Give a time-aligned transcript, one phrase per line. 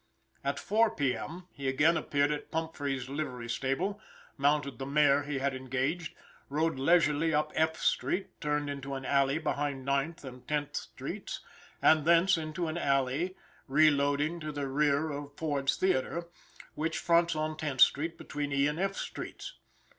[0.43, 1.15] At 4 P.
[1.15, 4.01] M., he again appeared at Pumphreys' livery stable,
[4.35, 6.15] mounted the mare he had engaged,
[6.49, 11.41] rode leisurely up F street, turned into an alley between Ninth And Tenth streets,
[11.83, 13.35] and thence into an alley
[13.67, 16.27] reloading to the rear of Ford's Theater,
[16.73, 19.53] which fronts on Tenth street, between E and F streets.